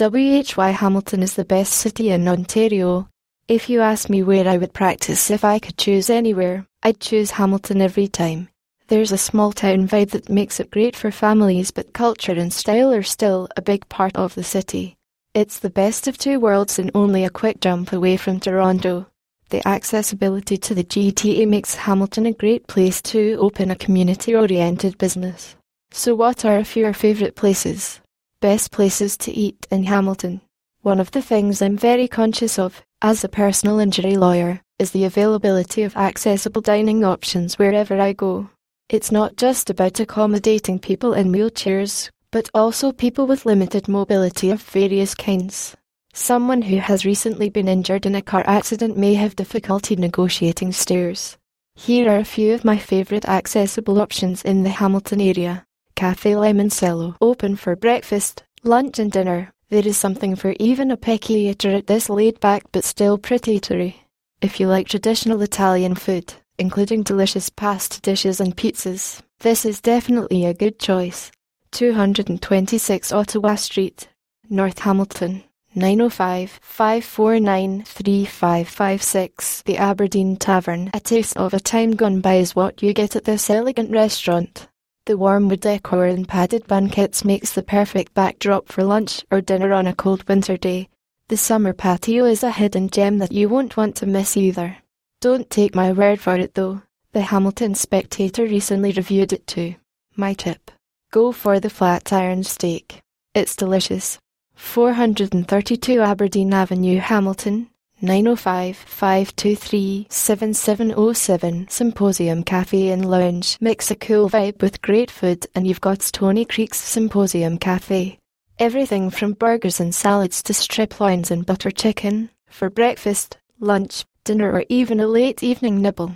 [0.00, 3.08] WHY Hamilton is the best city in Ontario.
[3.48, 7.32] If you ask me where I would practice if I could choose anywhere, I'd choose
[7.32, 8.48] Hamilton every time.
[8.86, 12.92] There's a small town vibe that makes it great for families, but culture and style
[12.92, 14.94] are still a big part of the city.
[15.34, 19.08] It's the best of two worlds and only a quick jump away from Toronto.
[19.48, 24.96] The accessibility to the GTA makes Hamilton a great place to open a community oriented
[24.96, 25.56] business.
[25.90, 28.00] So, what are a few your favourite places?
[28.40, 30.40] Best places to eat in Hamilton.
[30.82, 35.04] One of the things I'm very conscious of, as a personal injury lawyer, is the
[35.04, 38.48] availability of accessible dining options wherever I go.
[38.88, 44.62] It's not just about accommodating people in wheelchairs, but also people with limited mobility of
[44.62, 45.76] various kinds.
[46.12, 51.36] Someone who has recently been injured in a car accident may have difficulty negotiating stairs.
[51.74, 55.64] Here are a few of my favourite accessible options in the Hamilton area.
[55.98, 59.50] Cafe Limoncello, open for breakfast, lunch and dinner.
[59.68, 63.96] There is something for even a picky eater at this laid-back but still pretty eatery.
[64.40, 70.46] If you like traditional Italian food, including delicious pasta dishes and pizzas, this is definitely
[70.46, 71.32] a good choice.
[71.72, 74.06] 226 Ottawa Street,
[74.48, 75.42] North Hamilton.
[75.74, 79.62] 905 549 3556.
[79.62, 80.90] The Aberdeen Tavern.
[80.94, 84.68] A taste of a time gone by is what you get at this elegant restaurant.
[85.08, 89.72] The warm wood decor and padded banquettes makes the perfect backdrop for lunch or dinner
[89.72, 90.90] on a cold winter day.
[91.28, 94.76] The summer patio is a hidden gem that you won't want to miss either.
[95.22, 96.82] Don't take my word for it though.
[97.12, 99.76] The Hamilton Spectator recently reviewed it too.
[100.14, 100.70] My tip.
[101.10, 103.00] Go for the flat iron steak.
[103.32, 104.18] It's delicious.
[104.56, 107.70] 432 Aberdeen Avenue, Hamilton,
[108.00, 113.58] 905 523 7707 Symposium Cafe and Lounge.
[113.60, 118.16] Mix a cool vibe with great food, and you've got Stoney Creek's Symposium Cafe.
[118.60, 124.52] Everything from burgers and salads to strip loins and butter chicken for breakfast, lunch, dinner,
[124.52, 126.14] or even a late evening nibble.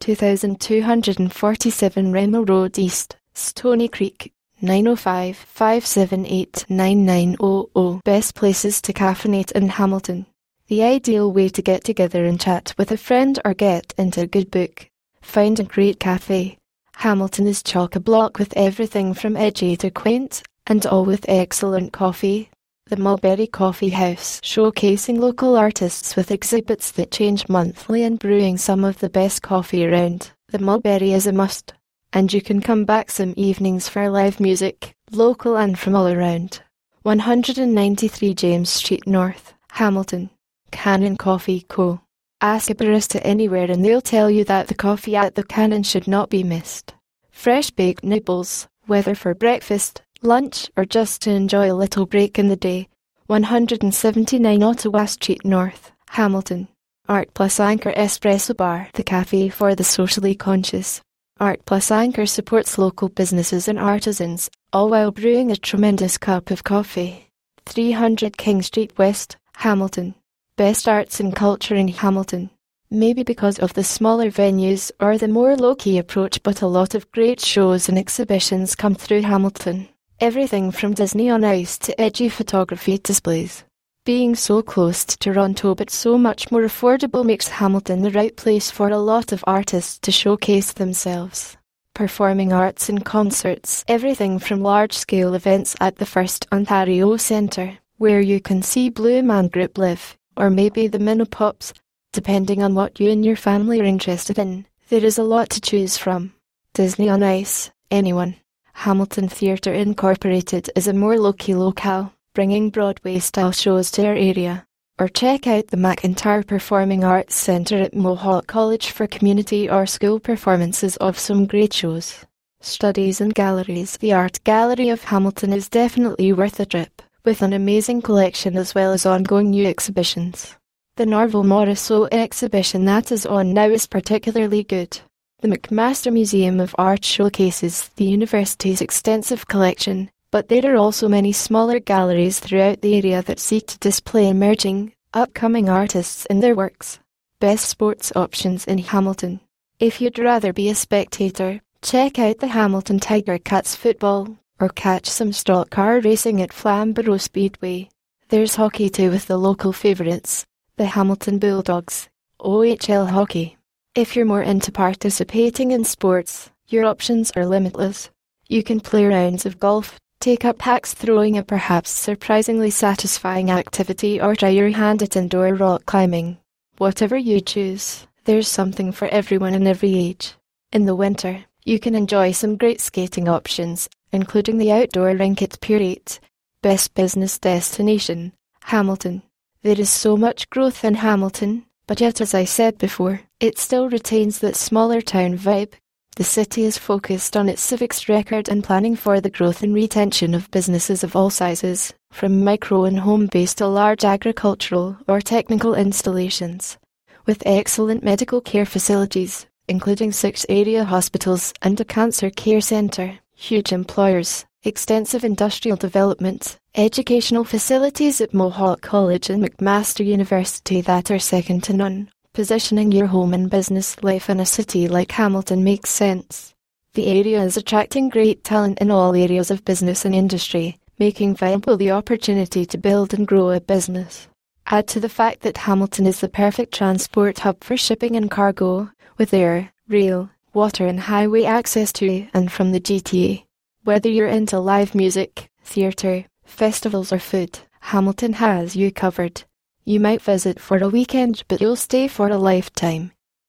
[0.00, 8.04] 2247 Rymal Road East, Stoney Creek, 905 578 9900.
[8.04, 10.26] Best places to caffeinate in Hamilton.
[10.68, 14.26] The ideal way to get together and chat with a friend or get into a
[14.26, 14.88] good book.
[15.20, 16.56] Find a great cafe.
[16.96, 21.92] Hamilton is chock a block with everything from edgy to quaint, and all with excellent
[21.92, 22.48] coffee.
[22.86, 28.84] The Mulberry Coffee House, showcasing local artists with exhibits that change monthly and brewing some
[28.84, 30.30] of the best coffee around.
[30.48, 31.74] The Mulberry is a must,
[32.14, 36.62] and you can come back some evenings for live music, local and from all around.
[37.02, 40.30] 193 James Street North, Hamilton.
[40.74, 42.00] Cannon Coffee Co.
[42.40, 46.06] Ask a barista anywhere and they'll tell you that the coffee at the Cannon should
[46.08, 46.92] not be missed.
[47.30, 52.48] Fresh baked nibbles, whether for breakfast, lunch, or just to enjoy a little break in
[52.48, 52.88] the day.
[53.28, 56.68] 179 Ottawa Street North, Hamilton.
[57.08, 61.00] Art Plus Anchor Espresso Bar, the cafe for the socially conscious.
[61.38, 66.64] Art Plus Anchor supports local businesses and artisans, all while brewing a tremendous cup of
[66.64, 67.30] coffee.
[67.64, 70.14] 300 King Street West, Hamilton.
[70.56, 72.48] Best Arts and Culture in Hamilton.
[72.88, 76.94] Maybe because of the smaller venues or the more low key approach, but a lot
[76.94, 79.88] of great shows and exhibitions come through Hamilton.
[80.20, 83.64] Everything from Disney on Ice to edgy photography displays.
[84.04, 88.70] Being so close to Toronto but so much more affordable makes Hamilton the right place
[88.70, 91.56] for a lot of artists to showcase themselves.
[91.94, 98.20] Performing arts and concerts, everything from large scale events at the First Ontario Centre, where
[98.20, 101.72] you can see Blue Man Group live, or maybe the Minipops,
[102.12, 104.66] depending on what you and your family are interested in.
[104.88, 106.34] There is a lot to choose from.
[106.72, 108.36] Disney on Ice, anyone.
[108.74, 114.66] Hamilton Theatre Incorporated is a more low-key locale, bringing Broadway-style shows to our area.
[114.98, 120.20] Or check out the McIntyre Performing Arts Centre at Mohawk College for community or school
[120.20, 122.24] performances of some great shows.
[122.60, 123.96] Studies and galleries.
[123.96, 128.74] The Art Gallery of Hamilton is definitely worth a trip with an amazing collection as
[128.74, 130.56] well as ongoing new exhibitions.
[130.96, 135.00] The Norval Morrisseau exhibition that is on now is particularly good.
[135.40, 141.32] The McMaster Museum of Art showcases the university's extensive collection, but there are also many
[141.32, 146.98] smaller galleries throughout the area that seek to display emerging, upcoming artists and their works.
[147.40, 149.40] Best sports options in Hamilton.
[149.80, 155.06] If you'd rather be a spectator, check out the Hamilton Tiger Cats football, or catch
[155.06, 157.88] some stock car racing at Flamborough Speedway.
[158.28, 160.46] There's hockey too with the local favourites,
[160.76, 162.08] the Hamilton Bulldogs,
[162.40, 163.56] OHL hockey.
[163.94, 168.10] If you're more into participating in sports, your options are limitless.
[168.48, 174.18] You can play rounds of golf, Take up axe throwing, a perhaps surprisingly satisfying activity,
[174.18, 176.38] or try your hand at indoor rock climbing.
[176.78, 180.32] Whatever you choose, there's something for everyone in every age.
[180.72, 185.58] In the winter, you can enjoy some great skating options, including the outdoor rink at
[185.68, 186.20] 8,
[186.62, 188.32] best business destination,
[188.62, 189.22] Hamilton.
[189.62, 193.90] There is so much growth in Hamilton, but yet, as I said before, it still
[193.90, 195.72] retains that smaller town vibe.
[196.16, 200.32] The city is focused on its civics record and planning for the growth and retention
[200.32, 205.74] of businesses of all sizes, from micro and home based to large agricultural or technical
[205.74, 206.78] installations.
[207.26, 213.72] With excellent medical care facilities, including six area hospitals and a cancer care centre, huge
[213.72, 221.62] employers, extensive industrial development, educational facilities at Mohawk College and McMaster University that are second
[221.64, 222.08] to none.
[222.32, 226.54] Positioning your home and business life in a city like Hamilton makes sense.
[226.94, 231.76] The area is attracting great talent in all areas of business and industry, making viable
[231.76, 234.26] the opportunity to build and grow a business.
[234.66, 238.90] Add to the fact that Hamilton is the perfect transport hub for shipping and cargo,
[239.18, 243.44] with air, rail, water, and highway access to and from the GTA.
[243.82, 249.44] Whether you're into live music, theatre, festivals, or food, Hamilton has you covered.
[249.84, 253.12] You might visit for a weekend, but you'll stay for a lifetime.